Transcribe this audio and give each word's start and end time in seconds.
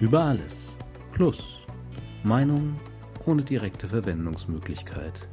Über 0.00 0.24
alles. 0.24 0.74
Plus 1.12 1.58
Meinung 2.22 2.80
ohne 3.26 3.42
direkte 3.42 3.86
Verwendungsmöglichkeit. 3.86 5.28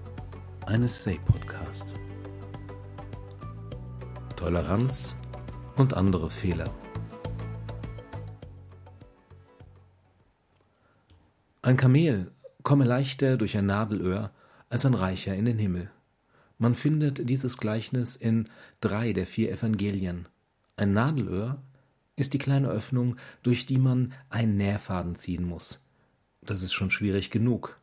Eine 0.65 0.89
Say-Podcast. 0.89 1.93
Toleranz 4.35 5.15
und 5.77 5.93
andere 5.93 6.29
Fehler. 6.29 6.69
Ein 11.61 11.77
Kamel 11.77 12.33
komme 12.61 12.83
leichter 12.83 13.37
durch 13.37 13.57
ein 13.57 13.67
Nadelöhr 13.67 14.31
als 14.67 14.85
ein 14.85 14.95
Reicher 14.95 15.33
in 15.33 15.45
den 15.45 15.59
Himmel. 15.59 15.89
Man 16.57 16.75
findet 16.75 17.29
dieses 17.29 17.57
Gleichnis 17.57 18.17
in 18.17 18.49
drei 18.81 19.13
der 19.13 19.27
vier 19.27 19.49
Evangelien. 19.49 20.27
Ein 20.75 20.91
Nadelöhr 20.91 21.63
ist 22.17 22.33
die 22.33 22.39
kleine 22.39 22.67
Öffnung, 22.67 23.15
durch 23.43 23.65
die 23.65 23.77
man 23.77 24.13
einen 24.29 24.57
Nährfaden 24.57 25.15
ziehen 25.15 25.45
muss. 25.45 25.79
Das 26.41 26.61
ist 26.61 26.73
schon 26.73 26.91
schwierig 26.91 27.31
genug. 27.31 27.79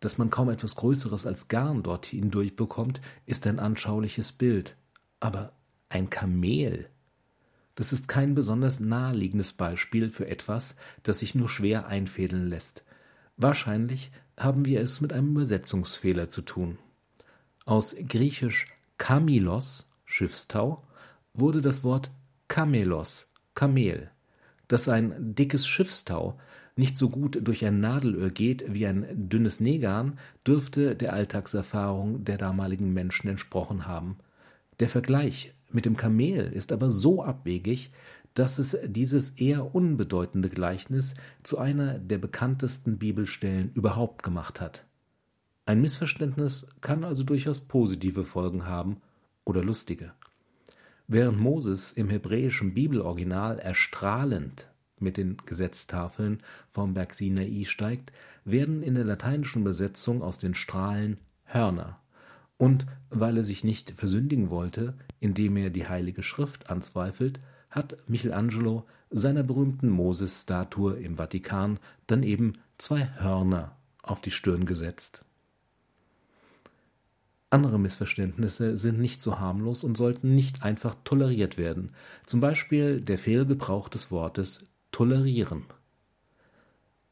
Dass 0.00 0.18
man 0.18 0.30
kaum 0.30 0.50
etwas 0.50 0.76
Größeres 0.76 1.26
als 1.26 1.48
Garn 1.48 1.82
dort 1.82 2.06
hindurch 2.06 2.54
bekommt, 2.54 3.00
ist 3.26 3.46
ein 3.46 3.58
anschauliches 3.58 4.30
Bild. 4.30 4.76
Aber 5.18 5.52
ein 5.88 6.10
Kamel. 6.10 6.88
Das 7.74 7.92
ist 7.92 8.06
kein 8.06 8.34
besonders 8.34 8.80
naheliegendes 8.80 9.52
Beispiel 9.54 10.10
für 10.10 10.28
etwas, 10.28 10.76
das 11.02 11.20
sich 11.20 11.34
nur 11.34 11.48
schwer 11.48 11.86
einfädeln 11.86 12.48
lässt. 12.48 12.84
Wahrscheinlich 13.36 14.10
haben 14.36 14.64
wir 14.64 14.80
es 14.80 15.00
mit 15.00 15.12
einem 15.12 15.30
Übersetzungsfehler 15.30 16.28
zu 16.28 16.42
tun. 16.42 16.78
Aus 17.64 17.96
griechisch 17.96 18.66
Kamilos, 18.98 19.90
Schiffstau, 20.04 20.84
wurde 21.34 21.62
das 21.62 21.84
Wort 21.84 22.10
Kamelos, 22.48 23.27
Kamel, 23.58 24.08
dass 24.68 24.88
ein 24.88 25.34
dickes 25.34 25.66
Schiffstau 25.66 26.38
nicht 26.76 26.96
so 26.96 27.08
gut 27.08 27.40
durch 27.42 27.66
ein 27.66 27.80
Nadelöhr 27.80 28.30
geht 28.30 28.72
wie 28.72 28.86
ein 28.86 29.28
dünnes 29.28 29.58
Negan, 29.58 30.16
dürfte 30.46 30.94
der 30.94 31.12
Alltagserfahrung 31.12 32.24
der 32.24 32.38
damaligen 32.38 32.92
Menschen 32.92 33.26
entsprochen 33.26 33.88
haben. 33.88 34.18
Der 34.78 34.88
Vergleich 34.88 35.54
mit 35.72 35.86
dem 35.86 35.96
Kamel 35.96 36.52
ist 36.52 36.70
aber 36.70 36.92
so 36.92 37.24
abwegig, 37.24 37.90
dass 38.32 38.60
es 38.60 38.78
dieses 38.84 39.30
eher 39.30 39.74
unbedeutende 39.74 40.50
Gleichnis 40.50 41.16
zu 41.42 41.58
einer 41.58 41.98
der 41.98 42.18
bekanntesten 42.18 42.96
Bibelstellen 42.96 43.72
überhaupt 43.74 44.22
gemacht 44.22 44.60
hat. 44.60 44.84
Ein 45.66 45.80
Missverständnis 45.80 46.68
kann 46.80 47.02
also 47.02 47.24
durchaus 47.24 47.58
positive 47.58 48.22
Folgen 48.22 48.66
haben 48.66 48.98
oder 49.44 49.64
lustige. 49.64 50.12
Während 51.10 51.40
Moses 51.40 51.92
im 51.92 52.10
hebräischen 52.10 52.74
Bibeloriginal 52.74 53.58
erstrahlend 53.58 54.68
mit 54.98 55.16
den 55.16 55.38
Gesetztafeln 55.46 56.42
vom 56.68 56.92
Berg 56.92 57.14
Sinai 57.14 57.64
steigt, 57.64 58.12
werden 58.44 58.82
in 58.82 58.94
der 58.94 59.04
lateinischen 59.04 59.62
Übersetzung 59.62 60.20
aus 60.20 60.36
den 60.36 60.54
Strahlen 60.54 61.16
Hörner. 61.44 61.98
Und 62.58 62.84
weil 63.08 63.38
er 63.38 63.44
sich 63.44 63.64
nicht 63.64 63.92
versündigen 63.92 64.50
wollte, 64.50 64.98
indem 65.18 65.56
er 65.56 65.70
die 65.70 65.88
Heilige 65.88 66.22
Schrift 66.22 66.68
anzweifelt, 66.68 67.40
hat 67.70 67.96
Michelangelo 68.06 68.84
seiner 69.08 69.42
berühmten 69.42 69.88
Moses-Statue 69.88 70.98
im 70.98 71.16
Vatikan 71.16 71.78
dann 72.06 72.22
eben 72.22 72.58
zwei 72.76 73.08
Hörner 73.18 73.74
auf 74.02 74.20
die 74.20 74.30
Stirn 74.30 74.66
gesetzt. 74.66 75.24
Andere 77.50 77.78
Missverständnisse 77.78 78.76
sind 78.76 78.98
nicht 78.98 79.22
so 79.22 79.38
harmlos 79.38 79.82
und 79.82 79.96
sollten 79.96 80.34
nicht 80.34 80.64
einfach 80.64 80.94
toleriert 81.04 81.56
werden, 81.56 81.92
zum 82.26 82.40
Beispiel 82.40 83.00
der 83.00 83.18
Fehlgebrauch 83.18 83.88
des 83.88 84.10
Wortes 84.10 84.66
tolerieren. 84.92 85.64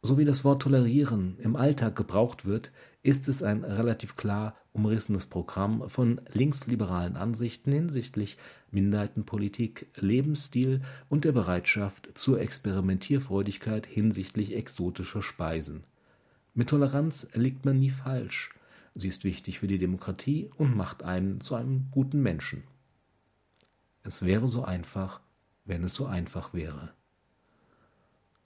So 0.03 0.19
wie 0.19 0.27
das 0.27 0.45
Wort 0.45 0.62
tolerieren 0.62 1.39
im 1.41 1.56
Alltag 1.56 1.97
gebraucht 1.97 2.45
wird, 2.45 2.70
ist 3.03 3.28
es 3.28 3.43
ein 3.43 3.65
relativ 3.65 4.17
klar 4.17 4.55
umrissenes 4.73 5.25
Programm 5.25 5.88
von 5.88 6.21
linksliberalen 6.33 7.16
Ansichten 7.16 7.72
hinsichtlich 7.72 8.37
Minderheitenpolitik, 8.71 9.87
Lebensstil 9.97 10.83
und 11.09 11.25
der 11.25 11.33
Bereitschaft 11.33 12.10
zur 12.15 12.41
Experimentierfreudigkeit 12.41 13.87
hinsichtlich 13.87 14.55
exotischer 14.55 15.22
Speisen. 15.22 15.84
Mit 16.53 16.69
Toleranz 16.69 17.27
liegt 17.34 17.65
man 17.65 17.78
nie 17.78 17.91
falsch, 17.91 18.56
Sie 18.99 19.09
ist 19.09 19.25
wichtig 19.25 19.59
für 19.59 19.67
die 19.67 19.79
Demokratie 19.79 20.51
und 20.57 20.75
macht 20.75 21.03
einen 21.03 21.43
zu 21.43 21.55
einem 21.55 21.91
guten 21.91 22.23
Menschen. 22.23 22.65
Es 24.03 24.25
wäre 24.25 24.49
so 24.49 24.65
einfach, 24.65 25.21
wenn 25.67 25.84
es 25.84 25.93
so 25.93 26.07
einfach 26.07 26.55
wäre. 26.55 26.95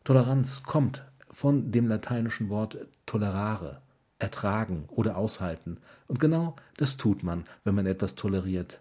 Toleranz 0.03 0.65
kommt 0.65 1.05
von 1.31 1.71
dem 1.71 1.87
lateinischen 1.87 2.49
Wort 2.49 2.79
tolerare, 3.07 3.81
ertragen 4.19 4.87
oder 4.89 5.17
aushalten. 5.17 5.79
Und 6.09 6.19
genau 6.19 6.57
das 6.77 6.97
tut 6.97 7.23
man, 7.23 7.45
wenn 7.63 7.77
man 7.77 7.87
etwas 7.87 8.17
toleriert. 8.17 8.81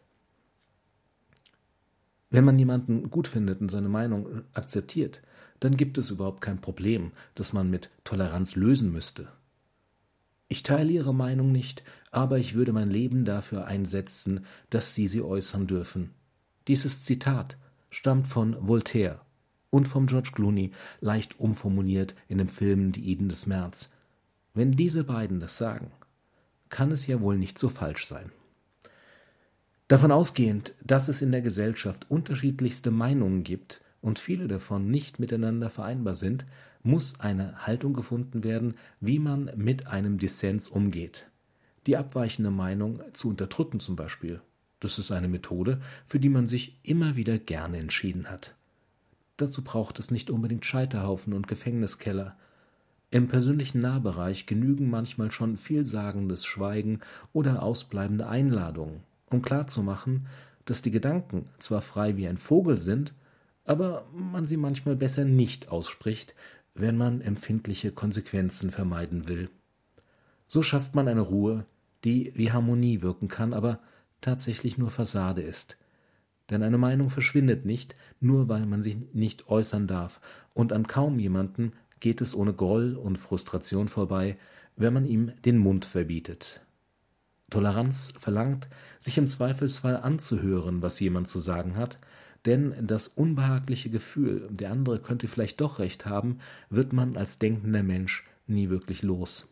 Wenn 2.32 2.46
man 2.46 2.58
jemanden 2.58 3.12
gut 3.12 3.28
findet 3.28 3.62
und 3.62 3.70
seine 3.70 3.90
Meinung 3.90 4.44
akzeptiert, 4.54 5.22
dann 5.60 5.78
gibt 5.78 6.00
es 6.00 6.10
überhaupt 6.10 6.42
kein 6.42 6.62
Problem, 6.62 7.12
das 7.36 7.54
man 7.54 7.70
mit 7.70 7.92
Toleranz 8.06 8.56
lösen 8.56 8.92
müsste. 8.92 9.28
Ich 10.52 10.64
teile 10.64 10.92
Ihre 10.92 11.14
Meinung 11.14 11.52
nicht, 11.52 11.84
aber 12.12 12.40
ich 12.40 12.56
würde 12.56 12.74
mein 12.74 12.90
Leben 12.90 13.24
dafür 13.24 13.66
einsetzen, 13.66 14.46
dass 14.72 14.96
Sie 14.96 15.08
sie 15.08 15.22
äußern 15.22 15.68
dürfen. 15.68 16.10
Dieses 16.68 17.06
Zitat 17.06 17.58
stammt 17.92 18.28
von 18.28 18.58
Voltaire 18.60 19.22
und 19.70 19.88
vom 19.88 20.08
George 20.08 20.32
Clooney, 20.34 20.72
leicht 21.02 21.40
umformuliert 21.40 22.16
in 22.28 22.40
dem 22.40 22.48
Film 22.48 22.92
Die 22.92 23.12
Iden 23.12 23.30
des 23.30 23.46
März. 23.46 23.94
Wenn 24.56 24.72
diese 24.72 25.04
beiden 25.04 25.40
das 25.40 25.58
sagen, 25.58 25.92
kann 26.70 26.92
es 26.92 27.06
ja 27.06 27.22
wohl 27.22 27.38
nicht 27.38 27.60
so 27.60 27.70
falsch 27.70 28.08
sein. 28.08 28.32
Davon 29.88 30.12
ausgehend, 30.12 30.74
dass 30.84 31.10
es 31.10 31.22
in 31.22 31.32
der 31.32 31.44
Gesellschaft 31.44 32.10
unterschiedlichste 32.10 32.90
Meinungen 32.90 33.44
gibt 33.44 33.82
und 34.02 34.18
viele 34.18 34.48
davon 34.48 34.90
nicht 34.90 35.20
miteinander 35.20 35.70
vereinbar 35.70 36.16
sind, 36.16 36.46
muss 36.84 37.20
eine 37.20 37.66
Haltung 37.66 37.94
gefunden 37.94 38.44
werden, 38.44 38.76
wie 39.00 39.20
man 39.20 39.52
mit 39.56 39.88
einem 39.88 40.18
Dissens 40.18 40.68
umgeht. 40.68 41.28
Die 41.86 41.98
abweichende 41.98 42.52
Meinung 42.52 43.02
zu 43.14 43.30
unterdrücken 43.30 43.80
zum 43.80 43.96
Beispiel, 43.96 44.42
das 44.80 45.00
ist 45.00 45.12
eine 45.12 45.28
Methode, 45.28 45.82
für 46.06 46.20
die 46.20 46.30
man 46.30 46.48
sich 46.48 46.80
immer 46.84 47.16
wieder 47.16 47.38
gerne 47.38 47.78
entschieden 47.78 48.30
hat. 48.30 48.56
Dazu 49.38 49.64
braucht 49.64 50.00
es 50.00 50.12
nicht 50.12 50.30
unbedingt 50.30 50.66
Scheiterhaufen 50.66 51.34
und 51.34 51.48
Gefängniskeller. 51.48 52.38
Im 53.12 53.28
persönlichen 53.28 53.80
Nahbereich 53.80 54.46
genügen 54.46 54.90
manchmal 54.90 55.32
schon 55.32 55.58
vielsagendes 55.58 56.46
Schweigen 56.46 57.00
oder 57.34 57.64
ausbleibende 57.64 58.28
Einladungen, 58.28 59.02
um 59.30 59.42
klarzumachen, 59.42 60.28
dass 60.66 60.82
die 60.82 60.92
Gedanken 60.92 61.46
zwar 61.58 61.82
frei 61.82 62.18
wie 62.18 62.28
ein 62.28 62.38
Vogel 62.38 62.78
sind, 62.78 63.14
aber 63.66 64.06
man 64.14 64.46
sie 64.46 64.58
manchmal 64.58 64.96
besser 64.96 65.26
nicht 65.26 65.70
ausspricht, 65.70 66.36
wenn 66.74 66.98
man 66.98 67.22
empfindliche 67.22 67.92
Konsequenzen 67.92 68.72
vermeiden 68.72 69.28
will. 69.28 69.50
So 70.48 70.64
schafft 70.64 70.96
man 70.96 71.08
eine 71.08 71.22
Ruhe, 71.22 71.66
die 72.04 72.32
wie 72.36 72.52
Harmonie 72.52 73.02
wirken 73.02 73.28
kann, 73.28 73.54
aber 73.54 73.80
tatsächlich 74.22 74.78
nur 74.78 74.90
Fassade 74.90 75.42
ist. 75.42 75.78
Denn 76.50 76.64
eine 76.64 76.78
Meinung 76.78 77.10
verschwindet 77.10 77.66
nicht, 77.66 77.96
nur 78.20 78.50
weil 78.50 78.66
man 78.66 78.82
sie 78.82 79.08
nicht 79.14 79.50
äußern 79.50 79.88
darf, 79.88 80.20
und 80.54 80.74
an 80.74 80.88
kaum 80.88 81.20
jemanden 81.20 81.74
geht 82.00 82.22
es 82.22 82.34
ohne 82.34 82.54
Groll 82.54 82.96
und 82.96 83.18
Frustration 83.18 83.88
vorbei, 83.88 84.38
wenn 84.76 84.94
man 84.94 85.06
ihm 85.06 85.32
den 85.46 85.58
Mund 85.58 85.86
verbietet. 85.86 86.62
Toleranz 87.50 88.14
verlangt, 88.18 88.68
sich 89.00 89.18
im 89.18 89.28
Zweifelsfall 89.28 89.98
anzuhören, 89.98 90.82
was 90.82 91.00
jemand 91.00 91.28
zu 91.28 91.40
sagen 91.40 91.76
hat, 91.76 91.98
denn 92.46 92.74
das 92.82 93.08
unbehagliche 93.08 93.90
Gefühl, 93.90 94.48
der 94.50 94.72
andere 94.72 95.00
könnte 95.00 95.28
vielleicht 95.28 95.62
doch 95.62 95.80
recht 95.80 96.06
haben, 96.06 96.40
wird 96.70 96.94
man 96.94 97.18
als 97.18 97.40
denkender 97.40 97.84
Mensch 97.84 98.26
nie 98.48 98.70
wirklich 98.70 99.04
los. 99.04 99.48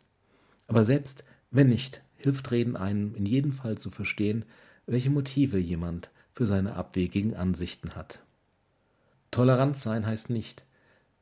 Aber 0.67 0.85
selbst 0.85 1.23
wenn 1.51 1.69
nicht, 1.69 2.01
hilft 2.17 2.51
Reden 2.51 2.75
einem 2.75 3.15
in 3.15 3.25
jedem 3.25 3.51
Fall 3.51 3.77
zu 3.77 3.89
verstehen, 3.89 4.45
welche 4.85 5.09
Motive 5.09 5.57
jemand 5.57 6.09
für 6.33 6.47
seine 6.47 6.75
abwegigen 6.75 7.35
Ansichten 7.35 7.95
hat. 7.95 8.21
Tolerant 9.31 9.77
sein 9.77 10.05
heißt 10.05 10.29
nicht, 10.29 10.65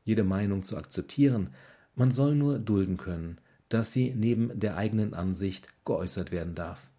jede 0.04 0.24
Meinung 0.24 0.64
zu 0.64 0.78
akzeptieren, 0.78 1.50
man 1.96 2.12
soll 2.12 2.36
nur 2.36 2.60
dulden 2.60 2.98
können, 2.98 3.40
dass 3.70 3.92
sie 3.92 4.14
neben 4.16 4.60
der 4.60 4.78
eigenen 4.78 5.14
Ansicht 5.14 5.68
geäußert 5.86 6.32
werden 6.32 6.56
darf. 6.56 6.90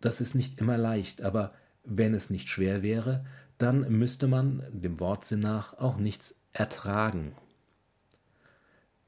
Das 0.00 0.20
ist 0.20 0.34
nicht 0.34 0.60
immer 0.60 0.78
leicht, 0.78 1.22
aber 1.22 1.52
wenn 1.84 2.14
es 2.14 2.30
nicht 2.30 2.48
schwer 2.48 2.82
wäre, 2.82 3.24
dann 3.58 3.90
müsste 3.90 4.26
man 4.26 4.62
dem 4.72 5.00
Wortsinn 5.00 5.40
nach 5.40 5.78
auch 5.78 5.96
nichts 5.96 6.40
ertragen. 6.52 7.32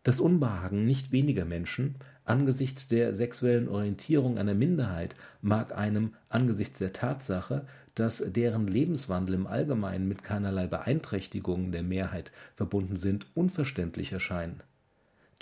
Das 0.03 0.21
Unbehagen 0.21 0.87
nicht 0.87 1.11
weniger 1.11 1.45
Menschen 1.45 1.97
angesichts 2.25 2.89
der 2.89 3.15
sexuellen 3.15 3.69
Orientierung 3.69 4.39
einer 4.39 4.55
Minderheit 4.55 5.17
mag 5.43 5.77
einem 5.77 6.15
angesichts 6.29 6.79
der 6.79 6.93
Tatsache, 6.93 7.67
dass 7.95 8.33
deren 8.33 8.67
Lebenswandel 8.67 9.35
im 9.35 9.47
Allgemeinen 9.47 10.07
mit 10.07 10.23
keinerlei 10.23 10.67
Beeinträchtigungen 10.67 11.73
der 11.73 11.83
Mehrheit 11.83 12.31
verbunden 12.55 12.97
sind, 12.97 13.27
unverständlich 13.35 14.13
erscheinen. 14.13 14.61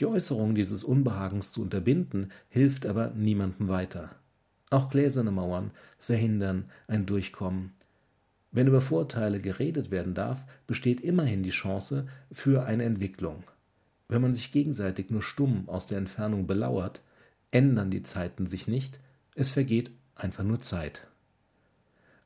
Die 0.00 0.07
Äußerung 0.07 0.55
dieses 0.55 0.85
Unbehagens 0.85 1.53
zu 1.53 1.62
unterbinden, 1.62 2.33
hilft 2.49 2.87
aber 2.87 3.11
niemandem 3.11 3.69
weiter. 3.69 4.11
Auch 4.71 4.91
gläserne 4.91 5.31
Mauern 5.31 5.71
verhindern 5.99 6.71
ein 6.89 7.07
Durchkommen. 7.07 7.73
Wenn 8.55 8.69
über 8.69 8.81
Vorteile 8.81 9.41
geredet 9.41 9.91
werden 9.91 10.15
darf, 10.15 10.47
besteht 10.69 11.01
immerhin 11.01 11.43
die 11.43 11.51
Chance 11.51 12.06
für 12.31 12.65
eine 12.65 12.85
Entwicklung. 12.85 13.43
Wenn 14.06 14.23
man 14.23 14.33
sich 14.33 14.53
gegenseitig 14.53 15.11
nur 15.11 15.23
stumm 15.23 15.69
aus 15.69 15.89
der 15.89 15.99
Entfernung 15.99 16.47
belauert, 16.47 17.03
ändern 17.51 17.91
die 17.91 18.05
Zeiten 18.05 18.47
sich 18.47 18.69
nicht, 18.69 19.01
es 19.35 19.51
vergeht 19.51 19.91
einfach 20.15 20.45
nur 20.45 20.61
Zeit. 20.61 21.09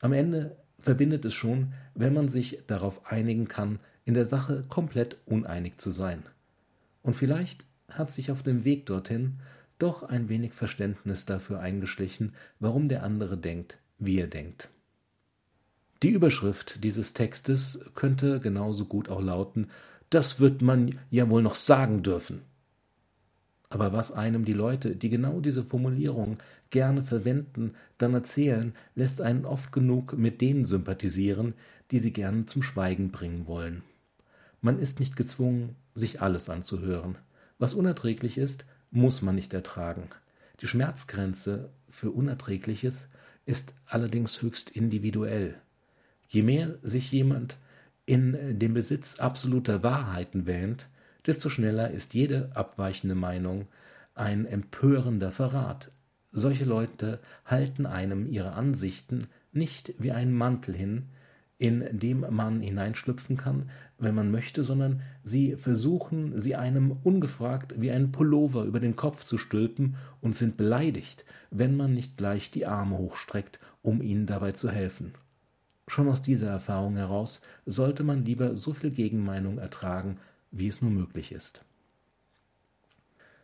Am 0.01 0.13
Ende 0.13 0.55
verbindet 0.79 1.25
es 1.25 1.33
schon, 1.33 1.73
wenn 1.95 2.13
man 2.13 2.29
sich 2.29 2.59
darauf 2.67 3.11
einigen 3.11 3.49
kann, 3.49 3.81
in 4.05 4.13
der 4.13 4.27
Sache 4.27 4.65
komplett 4.69 5.17
uneinig 5.25 5.79
zu 5.79 5.93
sein. 5.93 6.25
Und 7.01 7.15
vielleicht 7.15 7.65
hat 7.89 8.11
sich 8.11 8.31
auf 8.31 8.43
dem 8.43 8.65
Weg 8.65 8.85
dorthin 8.85 9.41
doch 9.79 10.03
ein 10.03 10.29
wenig 10.29 10.53
Verständnis 10.53 11.25
dafür 11.25 11.61
eingeschlichen, 11.61 12.35
warum 12.61 12.91
der 12.91 13.03
andere 13.03 13.39
denkt, 13.39 13.79
wie 13.99 14.19
er 14.19 14.27
denkt. 14.27 14.69
Die 16.03 16.11
Überschrift 16.11 16.85
dieses 16.85 17.13
Textes 17.13 17.81
könnte 17.95 18.41
genauso 18.41 18.85
gut 18.85 19.09
auch 19.09 19.21
lauten 19.21 19.69
das 20.11 20.41
wird 20.41 20.63
man 20.63 20.99
ja 21.11 21.29
wohl 21.29 21.43
noch 21.43 21.55
sagen 21.55 22.03
dürfen. 22.03 22.43
Aber 23.71 23.93
was 23.93 24.13
einem 24.13 24.47
die 24.47 24.55
Leute, 24.55 24.97
die 24.97 25.11
genau 25.11 25.41
diese 25.41 25.63
Formulierung 25.63 26.39
gerne 26.71 27.03
verwenden, 27.03 27.75
dann 27.99 28.15
erzählen, 28.15 28.73
lässt 28.95 29.21
einen 29.21 29.45
oft 29.45 29.73
genug 29.73 30.17
mit 30.17 30.41
denen 30.41 30.65
sympathisieren, 30.65 31.53
die 31.91 31.99
sie 31.99 32.13
gerne 32.13 32.47
zum 32.47 32.63
Schweigen 32.63 33.11
bringen 33.11 33.47
wollen. 33.47 33.83
Man 34.63 34.79
ist 34.79 35.01
nicht 35.01 35.17
gezwungen, 35.17 35.77
sich 35.95 36.23
alles 36.23 36.49
anzuhören. 36.49 37.17
Was 37.59 37.75
unerträglich 37.75 38.39
ist, 38.39 38.65
muss 38.91 39.21
man 39.21 39.35
nicht 39.35 39.53
ertragen. 39.53 40.09
Die 40.61 40.67
Schmerzgrenze 40.67 41.71
für 41.89 42.11
Unerträgliches 42.11 43.09
ist 43.45 43.75
allerdings 43.87 44.41
höchst 44.41 44.71
individuell. 44.71 45.61
Je 46.29 46.43
mehr 46.43 46.77
sich 46.83 47.11
jemand 47.11 47.57
in 48.05 48.59
dem 48.59 48.75
Besitz 48.75 49.19
absoluter 49.19 49.83
Wahrheiten 49.83 50.47
wähnt, 50.47 50.89
desto 51.27 51.49
schneller 51.49 51.91
ist 51.91 52.15
jede 52.15 52.51
abweichende 52.55 53.15
Meinung 53.15 53.67
ein 54.15 54.47
empörender 54.47 55.31
Verrat. 55.31 55.91
Solche 56.31 56.65
Leute 56.65 57.21
halten 57.47 57.87
einem 57.87 58.27
ihre 58.27 58.53
Ansichten 58.53 59.29
nicht 59.53 59.95
wie 59.99 60.13
einen 60.13 60.35
Mantel 60.35 60.75
hin, 60.75 61.07
in 61.57 61.85
dem 61.91 62.25
man 62.31 62.61
hineinschlüpfen 62.61 63.37
kann, 63.37 63.71
wenn 63.99 64.15
man 64.15 64.31
möchte, 64.31 64.63
sondern 64.65 65.01
sie 65.25 65.57
versuchen, 65.57 66.39
sie 66.39 66.55
einem 66.55 66.93
ungefragt 67.03 67.75
wie 67.79 67.91
einen 67.91 68.13
Pullover 68.13 68.65
über 68.65 68.81
den 68.81 68.97
Kopf 68.97 69.25
zu 69.25 69.39
stülpen 69.39 69.97
und 70.21 70.37
sind 70.37 70.57
beleidigt, 70.57 71.25
wenn 71.51 71.77
man 71.77 71.95
nicht 71.95 72.17
gleich 72.17 72.51
die 72.51 72.67
Arme 72.67 72.99
hochstreckt, 72.99 73.59
um 73.83 74.03
ihnen 74.03 74.27
dabei 74.27 74.53
zu 74.53 74.71
helfen. 74.71 75.15
Schon 75.89 76.09
aus 76.09 76.23
dieser 76.23 76.51
Erfahrung 76.51 76.97
heraus 76.97 77.41
sollte 77.67 78.05
man 78.05 78.25
lieber 78.25 78.57
so 78.57 78.75
viel 78.75 78.91
Gegenmeinung 78.91 79.59
ertragen, 79.59 80.19
wie 80.51 80.69
es 80.69 80.83
nur 80.83 80.91
möglich 80.91 81.33
ist. 81.33 81.63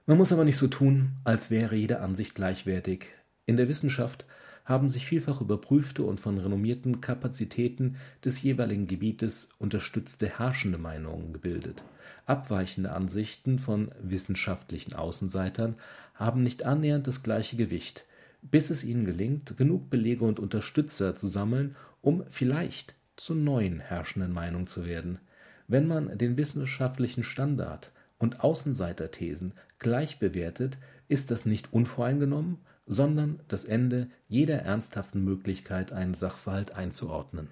Man 0.07 0.19
muss 0.19 0.33
aber 0.33 0.45
nicht 0.45 0.59
so 0.59 0.69
tun, 0.69 1.13
als 1.25 1.51
wäre 1.51 1.75
jede 1.75 2.01
Ansicht 2.01 2.35
gleichwertig. 2.35 3.07
In 3.47 3.57
der 3.57 3.69
Wissenschaft 3.69 4.27
haben 4.67 4.91
sich 4.91 5.07
vielfach 5.07 5.41
überprüfte 5.41 6.03
und 6.03 6.21
von 6.21 6.39
renommierten 6.39 7.01
Kapazitäten 7.01 7.97
des 8.23 8.43
jeweiligen 8.43 8.87
Gebietes 8.87 9.49
unterstützte 9.59 10.39
herrschende 10.39 10.79
Meinungen 10.79 11.33
gebildet. 11.33 11.83
Abweichende 12.27 12.93
Ansichten 12.93 13.59
von 13.59 13.91
wissenschaftlichen 14.03 14.95
Außenseitern 14.95 15.77
haben 16.15 16.43
nicht 16.43 16.65
annähernd 16.65 17.07
das 17.07 17.23
gleiche 17.23 17.57
Gewicht, 17.57 18.05
bis 18.43 18.69
es 18.69 18.85
ihnen 18.85 19.07
gelingt, 19.07 19.57
genug 19.57 19.89
Belege 19.89 20.25
und 20.25 20.39
Unterstützer 20.39 21.17
zu 21.17 21.29
sammeln, 21.29 21.77
um 22.05 22.23
vielleicht 22.29 22.95
zur 23.17 23.37
neuen 23.37 23.81
herrschenden 23.81 24.33
Meinung 24.33 24.67
zu 24.67 24.85
werden. 24.85 25.19
Wenn 25.67 25.87
man 25.87 26.19
den 26.19 26.37
wissenschaftlichen 26.37 27.25
Standard 27.25 27.93
und 28.19 28.41
Außenseiterthesen 28.41 29.55
gleich 29.79 30.19
bewertet, 30.19 30.77
ist 31.09 31.31
das 31.31 31.47
nicht 31.47 31.73
unvoreingenommen, 31.73 32.59
sondern 32.87 33.41
das 33.49 33.65
Ende 33.65 34.09
jeder 34.29 34.59
ernsthaften 34.59 35.25
Möglichkeit, 35.25 35.93
einen 35.93 36.13
Sachverhalt 36.13 36.73
einzuordnen. 36.73 37.49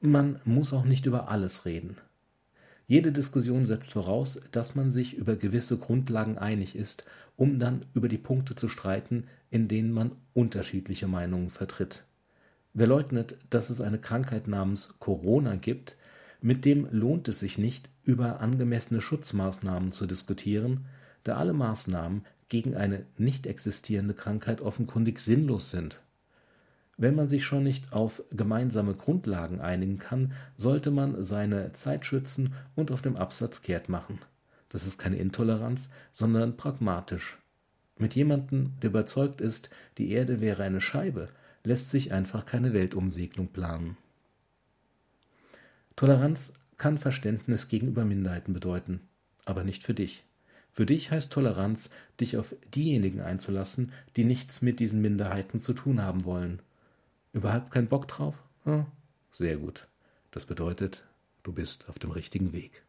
Man 0.00 0.38
muss 0.44 0.74
auch 0.74 0.84
nicht 0.84 1.06
über 1.06 1.28
alles 1.28 1.64
reden. 1.64 1.96
Jede 2.86 3.12
Diskussion 3.12 3.64
setzt 3.64 3.92
voraus, 3.92 4.40
dass 4.52 4.74
man 4.74 4.90
sich 4.90 5.14
über 5.14 5.36
gewisse 5.36 5.78
Grundlagen 5.78 6.36
einig 6.36 6.76
ist, 6.76 7.04
um 7.36 7.58
dann 7.58 7.86
über 7.94 8.08
die 8.08 8.18
Punkte 8.18 8.54
zu 8.54 8.68
streiten, 8.68 9.24
in 9.50 9.68
denen 9.68 9.92
man 9.92 10.12
unterschiedliche 10.34 11.06
Meinungen 11.06 11.50
vertritt. 11.50 12.04
Wer 12.78 12.86
leugnet, 12.86 13.36
dass 13.50 13.70
es 13.70 13.80
eine 13.80 13.98
Krankheit 13.98 14.46
namens 14.46 14.94
Corona 15.00 15.56
gibt, 15.56 15.96
mit 16.40 16.64
dem 16.64 16.86
lohnt 16.92 17.26
es 17.26 17.40
sich 17.40 17.58
nicht, 17.58 17.88
über 18.04 18.38
angemessene 18.38 19.00
Schutzmaßnahmen 19.00 19.90
zu 19.90 20.06
diskutieren, 20.06 20.86
da 21.24 21.38
alle 21.38 21.54
Maßnahmen 21.54 22.24
gegen 22.48 22.76
eine 22.76 23.04
nicht 23.16 23.48
existierende 23.48 24.14
Krankheit 24.14 24.60
offenkundig 24.60 25.18
sinnlos 25.18 25.72
sind. 25.72 25.98
Wenn 26.96 27.16
man 27.16 27.28
sich 27.28 27.44
schon 27.44 27.64
nicht 27.64 27.92
auf 27.92 28.22
gemeinsame 28.30 28.94
Grundlagen 28.94 29.60
einigen 29.60 29.98
kann, 29.98 30.32
sollte 30.56 30.92
man 30.92 31.24
seine 31.24 31.72
Zeit 31.72 32.06
schützen 32.06 32.54
und 32.76 32.92
auf 32.92 33.02
dem 33.02 33.16
Absatz 33.16 33.60
kehrt 33.62 33.88
machen. 33.88 34.20
Das 34.68 34.86
ist 34.86 35.00
keine 35.00 35.16
Intoleranz, 35.16 35.88
sondern 36.12 36.56
pragmatisch. 36.56 37.38
Mit 37.96 38.14
jemandem, 38.14 38.74
der 38.82 38.90
überzeugt 38.90 39.40
ist, 39.40 39.68
die 39.98 40.12
Erde 40.12 40.40
wäre 40.40 40.62
eine 40.62 40.80
Scheibe, 40.80 41.28
lässt 41.68 41.90
sich 41.90 42.12
einfach 42.12 42.46
keine 42.46 42.72
Weltumsegnung 42.72 43.48
planen. 43.48 43.98
Toleranz 45.96 46.54
kann 46.78 46.96
Verständnis 46.96 47.68
gegenüber 47.68 48.06
Minderheiten 48.06 48.54
bedeuten, 48.54 49.00
aber 49.44 49.64
nicht 49.64 49.84
für 49.84 49.92
dich. 49.92 50.24
Für 50.72 50.86
dich 50.86 51.10
heißt 51.10 51.30
Toleranz, 51.30 51.90
dich 52.20 52.38
auf 52.38 52.54
diejenigen 52.74 53.20
einzulassen, 53.20 53.92
die 54.16 54.24
nichts 54.24 54.62
mit 54.62 54.80
diesen 54.80 55.02
Minderheiten 55.02 55.60
zu 55.60 55.74
tun 55.74 56.00
haben 56.00 56.24
wollen. 56.24 56.60
Überhaupt 57.34 57.70
keinen 57.70 57.88
Bock 57.88 58.08
drauf? 58.08 58.42
Ja, 58.64 58.86
sehr 59.32 59.58
gut. 59.58 59.88
Das 60.30 60.46
bedeutet, 60.46 61.04
du 61.42 61.52
bist 61.52 61.86
auf 61.90 61.98
dem 61.98 62.12
richtigen 62.12 62.54
Weg. 62.54 62.82